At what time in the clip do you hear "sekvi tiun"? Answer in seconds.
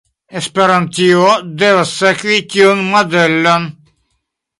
1.99-2.81